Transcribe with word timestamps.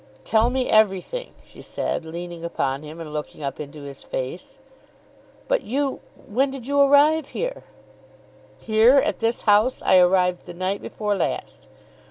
"Tell 0.23 0.49
me 0.49 0.67
everything," 0.67 1.31
she 1.45 1.61
said, 1.61 2.05
leaning 2.05 2.43
upon 2.43 2.81
him 2.81 2.99
and 2.99 3.13
looking 3.13 3.43
up 3.43 3.59
into 3.59 3.83
his 3.83 4.01
face. 4.03 4.57
"But 5.47 5.61
you, 5.61 5.99
when 6.15 6.49
did 6.49 6.65
you 6.65 6.79
arrive 6.81 7.27
here?" 7.27 7.65
"Here, 8.57 8.95
at 8.97 9.19
this 9.19 9.43
house, 9.43 9.79
I 9.85 9.99
arrived 9.99 10.47
the 10.47 10.55
night 10.55 10.81
before 10.81 11.13
last. 11.15 11.67